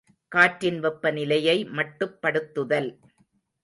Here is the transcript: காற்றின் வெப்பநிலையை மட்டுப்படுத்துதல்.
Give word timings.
காற்றின் 0.31 0.79
வெப்பநிலையை 0.83 1.57
மட்டுப்படுத்துதல். 1.71 2.91